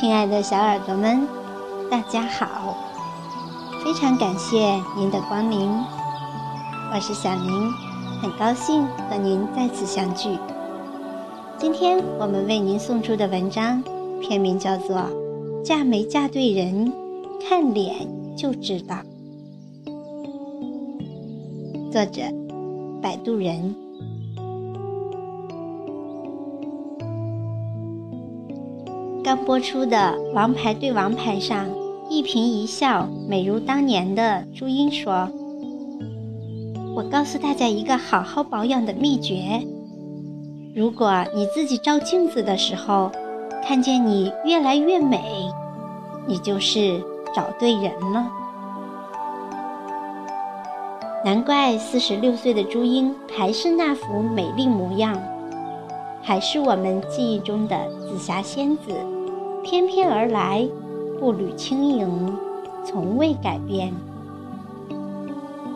[0.00, 1.28] 亲爱的小耳朵们，
[1.90, 2.74] 大家好！
[3.84, 5.70] 非常感谢您的光临，
[6.90, 7.70] 我是小林，
[8.22, 10.30] 很高兴和您再次相聚。
[11.58, 13.84] 今天我们为您送出的文章
[14.22, 14.96] 片名叫做
[15.62, 16.90] 《嫁没嫁对人，
[17.46, 18.96] 看脸就知道》，
[21.92, 22.22] 作者
[23.02, 23.76] 摆渡人。
[29.30, 29.96] 刚播出的
[30.32, 31.64] 《王牌对王牌》上，
[32.08, 35.28] 一颦一笑美如当年的朱茵说
[36.96, 39.64] ：“我告诉大家一个好好保养的秘诀，
[40.74, 43.08] 如果你自己照镜子的时候，
[43.62, 45.48] 看见你越来越美，
[46.26, 47.00] 你就是
[47.32, 48.26] 找对人了。
[51.24, 55.16] 难怪四十六岁的朱茵还是那副美丽模样。”
[56.22, 58.92] 还是我们记忆中的紫霞仙子，
[59.62, 60.66] 翩翩而来，
[61.18, 62.36] 步履轻盈，
[62.84, 63.92] 从未改变。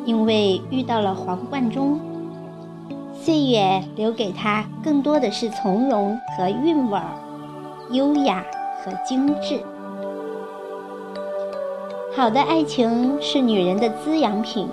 [0.07, 2.01] 因为遇到了黄贯中，
[3.13, 7.15] 岁月留给他更多的是从容和韵味儿，
[7.91, 8.43] 优雅
[8.83, 9.61] 和精致。
[12.17, 14.67] 好的爱情是女人的滋养品，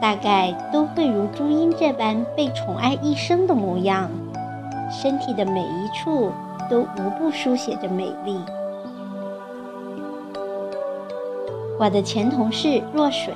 [0.00, 4.10] 大概都会如朱茵这般被宠爱一生的模样。
[4.90, 6.30] 身体的每一处
[6.72, 8.40] 都无不书写着美丽。
[11.78, 13.34] 我的前同事若水，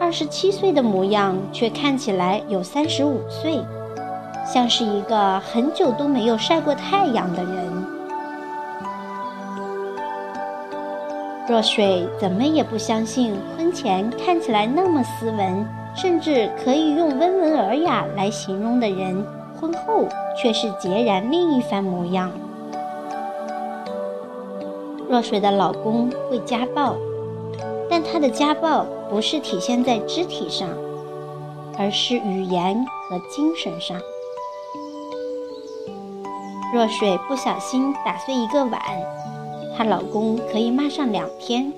[0.00, 3.62] 二十七岁的模样，却看起来有三十五岁，
[4.46, 7.84] 像是一个很久都没有晒过太阳的人。
[11.46, 19.22] 若水怎么也不相信，婚前看起来那么斯文，甚至可以用温文尔雅来形容的人。
[19.60, 20.06] 婚后
[20.40, 22.30] 却是截然另一番模样。
[25.08, 26.94] 若水的老公会家暴，
[27.90, 30.68] 但他的家暴不是体现在肢体上，
[31.78, 33.98] 而是语言和精神上。
[36.72, 38.80] 若水不小心打碎一个碗，
[39.76, 41.72] 她老公可以骂上两天。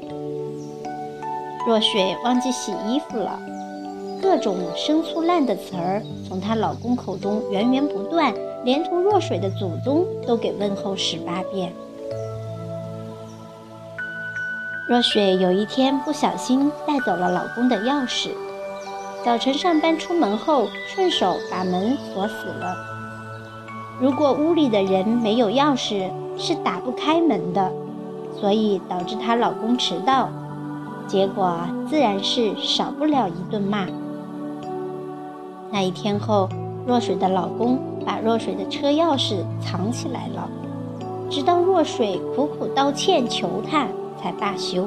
[1.67, 3.39] 若水忘记洗衣服了。
[4.23, 8.35] 各种生粗烂的词儿从她老公口中源源不断，
[8.65, 11.73] 连同若水的祖宗都给问候十八遍。
[14.89, 18.31] 若水有一天不小心带走了老公的钥匙，
[19.25, 22.75] 早晨上班出门后顺手把门锁死了。
[24.01, 27.71] 如果屋里的人没有钥匙，是打不开门的，
[28.41, 30.29] 所以导致她老公迟到，
[31.07, 33.87] 结果自然是少不了一顿骂。
[35.71, 36.49] 那一天后，
[36.87, 40.49] 若水的老公把若水的车钥匙藏起来了，
[41.31, 43.87] 直到若水苦苦道歉求他，
[44.21, 44.87] 才罢休。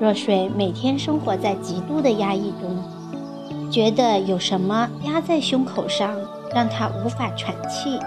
[0.00, 6.14] 若水每天生活在极度的压抑中，觉得有什么压在胸口上，
[6.54, 7.98] 让她无法喘气。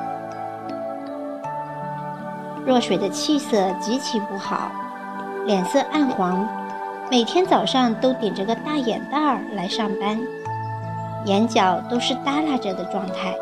[2.65, 4.69] 若水的气色极其不好，
[5.45, 6.47] 脸色暗黄。
[7.09, 10.19] 每天早上都顶着个大眼袋儿来上班，
[11.27, 13.35] 眼角都是耷拉着的状态。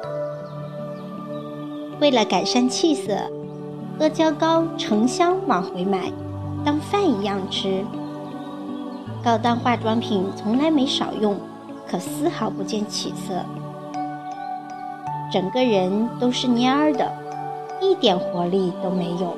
[2.02, 3.16] 为了改善气色，
[4.00, 6.12] 阿胶糕成箱往回买，
[6.66, 7.86] 当饭一样吃。
[9.24, 11.38] 高档化妆品从来没少用，
[11.88, 13.34] 可丝毫不见起色。
[15.32, 17.12] 整个人都是蔫儿的，
[17.82, 19.36] 一点活力都没有。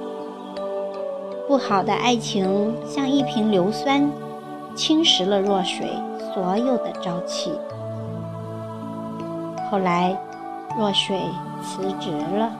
[1.47, 4.09] 不好的爱情像一瓶硫酸，
[4.75, 5.87] 侵蚀了若水
[6.33, 7.51] 所有的朝气。
[9.69, 10.17] 后来，
[10.77, 11.19] 若水
[11.61, 12.51] 辞职了。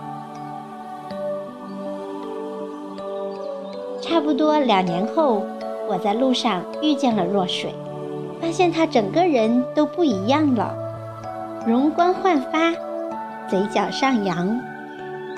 [4.01, 5.46] 差不多两年后，
[5.87, 7.73] 我在路上遇见了若水，
[8.41, 10.76] 发现她整个人都不一样了，
[11.66, 12.72] 容光焕发，
[13.49, 14.59] 嘴角上扬，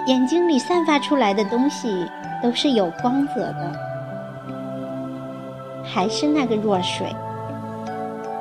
[0.07, 2.05] 眼睛里散发出来的东西。
[2.41, 3.73] 都是有光泽的，
[5.83, 7.13] 还是那个弱水，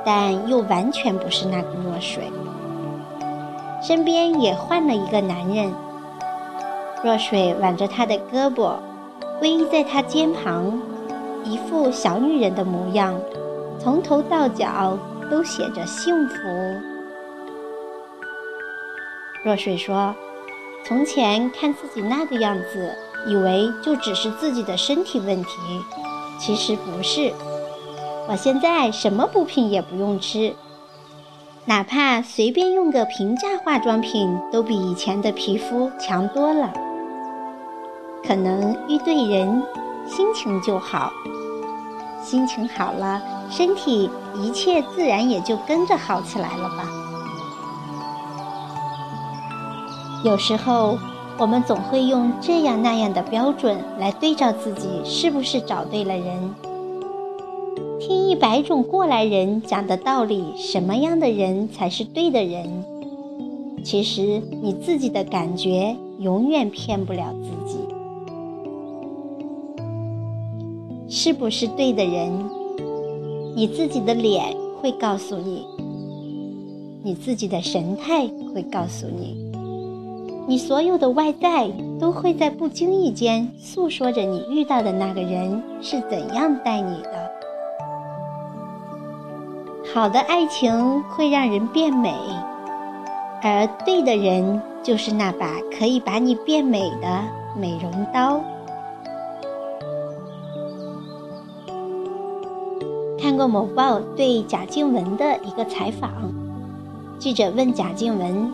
[0.05, 2.31] 但又完全不是那个弱水。
[3.81, 5.73] 身边也换了一个男人，
[7.03, 8.77] 若水挽着他的胳膊，
[9.41, 10.81] 偎依在他肩旁，
[11.45, 13.15] 一副小女人的模样，
[13.79, 14.99] 从头到脚
[15.31, 16.35] 都写着幸福。
[19.45, 20.15] 若水说
[20.85, 22.95] ：“从前看自己那个样子。”
[23.27, 25.51] 以为就只是自己的身体问题，
[26.39, 27.33] 其实不是。
[28.29, 30.55] 我现在什么补品也不用吃，
[31.69, 36.73] 哪怕随便用个平价化妆品，都比以前的皮肤强多了。
[38.27, 39.63] 可能遇对人，
[40.07, 41.13] 心情就好。
[42.25, 43.21] 心情好了，
[43.51, 46.87] 身体一切自然也就跟着好起来了吧。
[50.25, 50.97] 有时候，
[51.37, 56.55] 我们总会用这样那样的标准来对照自己是不是找对了人。
[58.01, 62.85] 听一百种过来人讲的道理，什么样的人才是对的人？
[63.85, 67.79] 其实你自己的感觉永远骗不了自己。
[71.09, 72.33] 是不是对的人？
[73.57, 74.45] 你自己的脸
[74.81, 75.65] 会告诉你，
[77.03, 79.35] 你自己的神态会告诉你，
[80.47, 81.69] 你所有的外在
[81.99, 87.28] 都会在不经意间诉说着你遇到的那个人是怎样待你的。
[89.95, 92.15] 好的爱情会让人变美，
[93.43, 97.25] 而对的人就是那把可以把你变美的
[97.57, 98.39] 美容刀。
[103.19, 106.13] 看过某报对贾静雯的一个采访，
[107.19, 108.53] 记者问贾静雯：“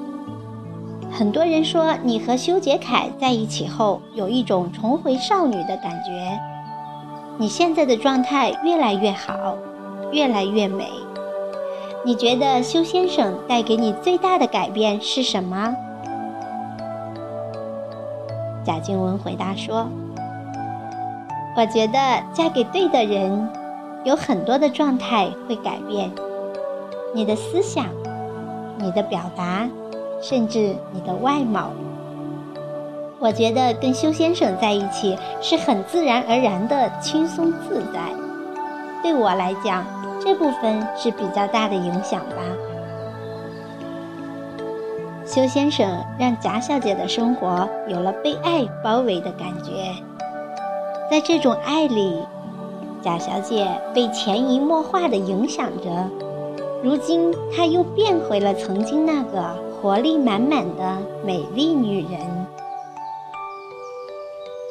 [1.10, 6.38] 很多人说你和修杰楷在一起后有一种重回少女的感觉，
[7.38, 9.56] 你现在的状态越来越好，
[10.12, 10.88] 越来越美。
[12.04, 15.74] 你觉得修先生带给你最大的改变是什么？”
[18.64, 19.88] 贾静雯回答说
[21.56, 21.98] ：“我觉得
[22.32, 23.48] 嫁给对的人。”
[24.04, 26.12] 有很多的状态会改变，
[27.14, 27.86] 你的思想、
[28.76, 29.66] 你的表达，
[30.20, 31.70] 甚至你的外貌。
[33.18, 38.00] 我觉得跟修先生在一起是很自然而然的轻松自在。
[39.02, 39.86] 对我来讲，
[40.24, 42.36] 这部分是比较大的影响吧。
[45.26, 49.94] 修先生让贾小姐的生活有了被爱包围的感觉，
[51.10, 52.18] 在这种爱里。
[53.02, 56.08] 贾小姐被潜移默化的影响着，
[56.82, 62.46] 如今她又变回了曾经那个活力满满的美丽女人。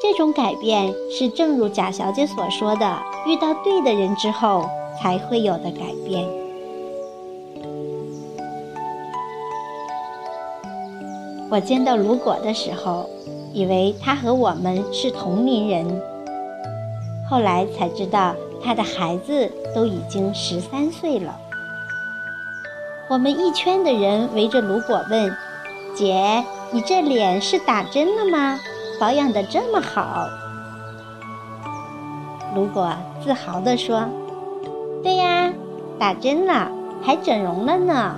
[0.02, 2.98] 这种改变是正如贾小姐所说的，
[3.28, 4.68] 遇到对的人之后
[5.04, 6.26] 才会有的改变。
[11.52, 13.10] 我见到卢果的时候，
[13.52, 16.02] 以为他和我们是同龄人。
[17.30, 18.34] 后来才知道，
[18.64, 21.38] 他的孩子都已经十三岁了。
[23.10, 25.36] 我们一圈的人围着卢果问
[25.94, 26.42] ：“姐，
[26.72, 28.58] 你这脸是打针了吗？
[29.02, 30.30] 保养的这么好？”
[32.56, 34.08] 如果自豪地说
[35.04, 35.54] ：“对呀，
[36.00, 36.72] 打针了，
[37.02, 38.16] 还整容了呢。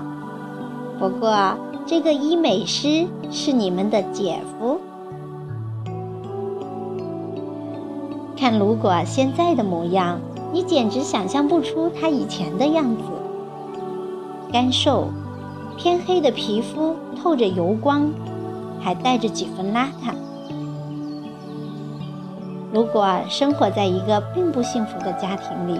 [0.99, 4.79] 不过，这个医美师是你们的姐夫。”
[8.37, 10.19] 看如果现在的模样，
[10.53, 13.01] 你简直想象不出他以前的样子。
[14.53, 15.07] 干瘦、
[15.75, 18.09] 偏黑的皮肤透着油光，
[18.79, 20.13] 还带着几分邋遢。
[22.71, 25.79] 如果生活在一个并不幸福的家庭里，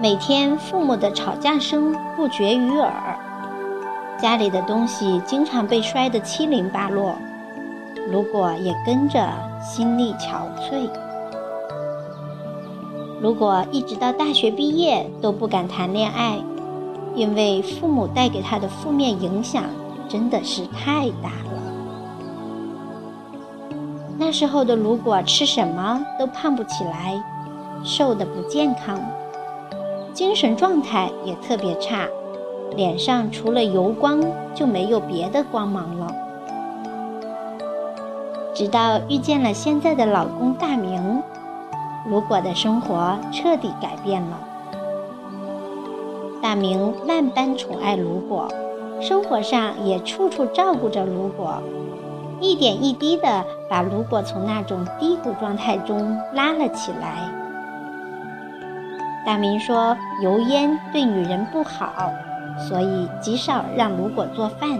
[0.00, 3.16] 每天父母的吵架声不绝于耳，
[4.20, 7.14] 家里的东西经常被摔得七零八落，
[8.10, 9.28] 如果也跟着
[9.62, 10.90] 心力憔悴。
[13.20, 16.38] 如果一直到大学毕业都不敢谈恋爱，
[17.14, 19.62] 因为父母带给他的负面影响
[20.08, 21.62] 真的是太大了。
[24.18, 27.22] 那时候的如果吃什么都胖不起来，
[27.84, 29.00] 瘦的不健康，
[30.14, 32.06] 精神状态也特别差，
[32.76, 34.22] 脸上除了油光
[34.54, 36.06] 就没有别的光芒了。
[38.54, 41.20] 直到遇见了现在的老公大明。
[42.06, 44.38] 如果的生活彻底改变了。
[46.40, 48.46] 大明万般宠爱如果，
[49.00, 51.54] 生活上也处处照顾着如果，
[52.40, 57.43] 一点一滴地把如果从那种低谷状态中拉了起来。
[59.24, 62.12] 大明说油烟对女人不好，
[62.68, 64.78] 所以极少让卢果做饭。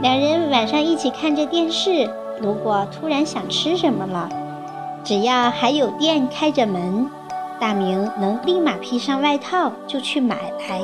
[0.00, 4.28] 两人晚上一起看着电视，卢果突然想吃什么了。
[5.04, 7.08] 只要还有店开着门，
[7.58, 10.36] 大明能立马披上外套就去买
[10.68, 10.80] 来。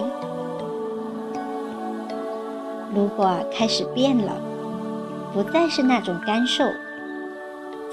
[2.94, 4.32] 如果开始变了，
[5.32, 6.64] 不再是那种干瘦，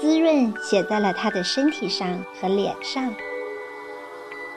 [0.00, 2.08] 滋润写在了他的身体上
[2.40, 3.12] 和脸上。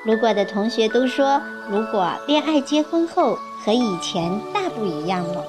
[0.05, 5.43] 如果的同学都说，如果恋爱结婚后和以前大不一样了，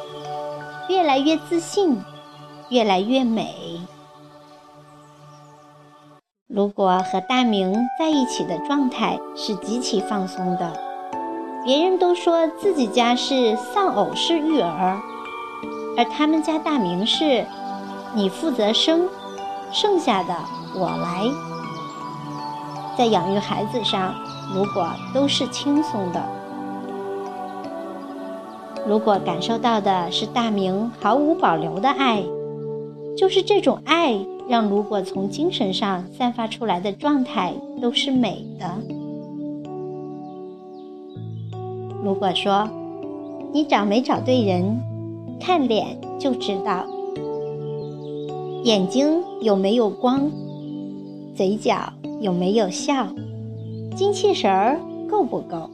[0.89, 2.03] 越来越自信，
[2.69, 3.81] 越来越美。
[6.49, 10.73] 如果和大明在一起的状态是极其放松的，
[11.65, 15.01] 别人都说自己家是丧偶式育儿，
[15.97, 17.47] 而他们家大明是，
[18.15, 19.09] 你负责生，
[19.71, 20.35] 剩下的
[20.75, 21.31] 我来。
[22.99, 24.13] 在养育孩子上，
[24.55, 26.23] 如果都是轻松的，
[28.87, 32.23] 如果感受到的是大明毫无保留的爱，
[33.17, 34.19] 就是这种爱。
[34.49, 38.69] 让如果从精神上散发出来的状态都是美的。
[42.03, 42.69] 如果说
[43.53, 44.81] 你找没找对人，
[45.39, 46.85] 看脸就知道，
[48.65, 50.29] 眼睛有没有光，
[51.37, 51.77] 嘴角
[52.21, 53.07] 有没有笑，
[53.97, 54.79] 精气神儿
[55.09, 55.71] 够不够？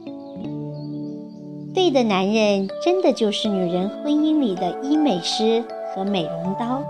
[1.73, 6.81] 对的男人真的就是女人婚姻里的医美师和美容刀。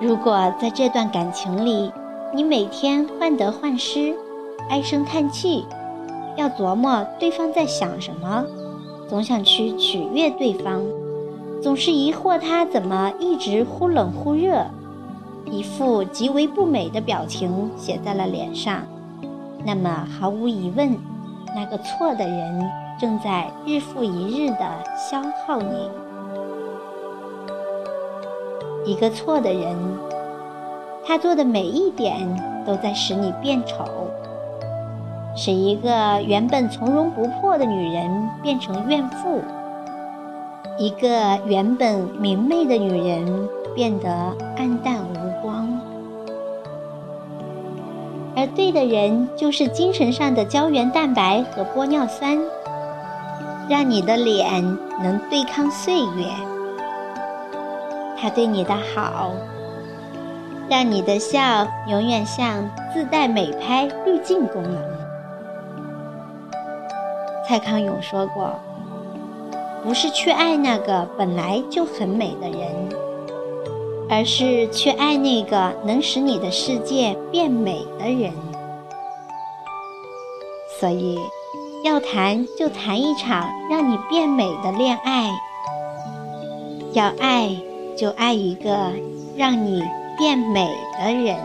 [0.00, 1.92] 如果在这段感情里，
[2.34, 4.14] 你每天患得患失、
[4.68, 5.64] 唉声叹气，
[6.36, 8.44] 要琢磨对方在想什么，
[9.08, 10.82] 总想去取悦对方，
[11.62, 14.66] 总是疑惑他怎么一直忽冷忽热，
[15.46, 18.82] 一副极为不美的表情写在了脸上，
[19.64, 20.96] 那么毫无疑问，
[21.54, 22.70] 那个错的人
[23.00, 24.64] 正在日复一日地
[24.96, 25.88] 消耗你。
[28.84, 29.76] 一个错的人，
[31.04, 32.16] 他做的每一点
[32.64, 33.84] 都在使你变丑，
[35.36, 39.40] 使一个原本从容不迫的女人变成怨妇，
[40.78, 44.08] 一个原本明媚的女人变得
[44.56, 44.96] 暗淡
[48.40, 52.38] 而对的人，就是精神上的胶原蛋白和玻尿酸，
[53.68, 54.64] 让你的脸
[55.02, 56.24] 能对抗岁月。
[58.16, 59.32] 他对你的好，
[60.70, 64.82] 让你的笑永远像自带美拍滤镜功能。
[67.46, 68.54] 蔡康永说过
[69.84, 72.88] ：“不是去爱那个本来就很美的人，
[74.10, 78.32] 而是去爱那个能使你的世界变美的人。”
[80.78, 81.18] 所以，
[81.84, 85.30] 要谈就谈一场让你变美的恋爱，
[86.92, 87.56] 要爱。
[87.96, 88.92] 就爱一个
[89.36, 89.82] 让你
[90.16, 91.36] 变美的人。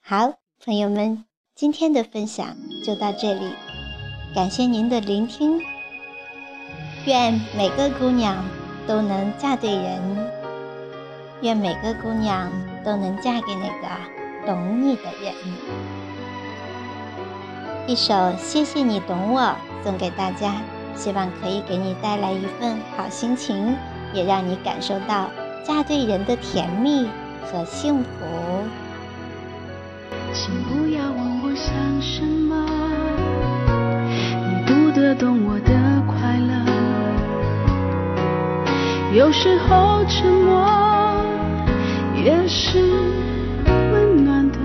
[0.00, 1.24] 好，朋友们，
[1.56, 2.46] 今天的分享
[2.86, 3.40] 就到这里，
[4.36, 5.73] 感谢您的聆听。
[7.06, 8.42] 愿每个姑娘
[8.86, 10.00] 都能嫁对人，
[11.42, 12.50] 愿每个姑娘
[12.82, 13.86] 都能嫁给那个
[14.46, 15.34] 懂你的人。
[17.86, 19.40] 一首《谢谢你懂我》。
[19.84, 20.54] 送给大家，
[20.96, 23.76] 希望可以给你带来一份好心情，
[24.14, 25.28] 也让你感受到
[25.62, 27.06] 嫁对人的甜蜜
[27.42, 28.08] 和幸福。
[30.32, 32.66] 请不要问我想什么，
[34.48, 35.53] 你不得懂我
[39.14, 40.66] 有时候沉默
[42.16, 42.80] 也是
[43.92, 44.58] 温暖的。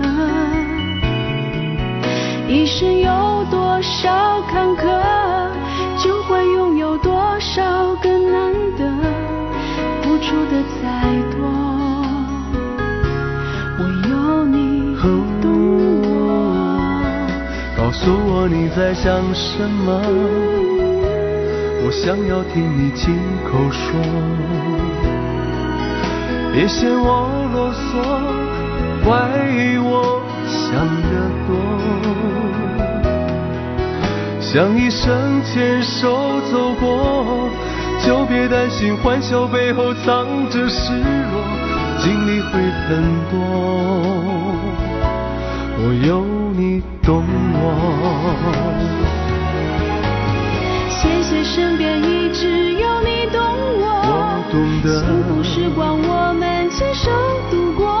[2.48, 4.82] 一生有多少坎坷
[6.02, 8.90] 就会拥有多少个难得
[10.02, 11.48] 付出的再多。
[13.78, 14.96] 我有你
[15.40, 16.08] 懂我。
[17.76, 20.89] 告诉我你在想什么。
[21.82, 24.00] 我想要听你亲口说。
[26.52, 28.02] 别嫌我啰嗦，
[29.04, 29.08] 怪
[29.82, 31.12] 我想得
[31.46, 31.48] 多。
[34.40, 37.48] 想一生牵手走过，
[38.04, 41.42] 就别担心欢笑背后藏着失落，
[41.98, 42.88] 经历会很
[43.30, 43.34] 多。
[45.78, 46.82] 我有你。
[47.02, 47.58] 懂我，
[51.52, 53.84] 身边一直有你懂我。
[54.06, 54.12] 我
[54.52, 57.10] 懂得，幸福时光我们牵手
[57.50, 58.00] 度过。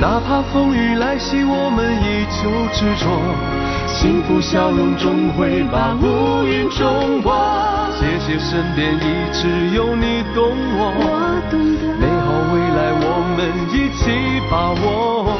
[0.00, 3.04] 哪怕风雨来袭，我们依旧执着。
[3.86, 7.36] 幸福笑容终会把乌云冲破。
[7.98, 10.88] 谢谢身边一直有你懂我。
[10.96, 11.04] 我
[11.50, 13.04] 懂得，美好未来我
[13.36, 13.38] 们
[13.68, 14.08] 一起
[14.50, 15.36] 把握。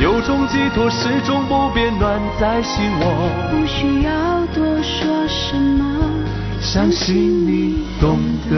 [0.00, 3.04] 有种寄托始终不变，暖在心窝。
[3.50, 5.84] 不需要多说什么，
[6.60, 8.18] 相信你懂
[8.50, 8.56] 得。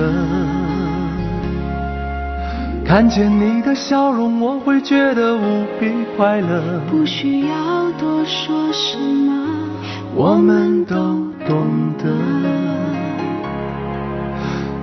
[2.85, 6.81] 看见你的笑容，我会觉得无比快乐。
[6.91, 9.47] 不需要多说什么，
[10.15, 10.97] 我们都
[11.47, 12.11] 懂得。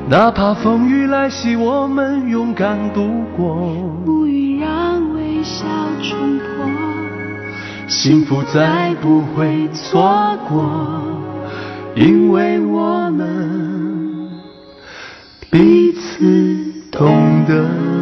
[0.09, 3.73] 哪怕风雨来袭，我们勇敢度过。
[4.05, 5.65] 乌云让微笑
[6.01, 6.45] 冲破，
[7.89, 10.65] 幸福再不会错过，
[11.99, 14.29] 因为我们
[15.49, 17.96] 彼此懂得。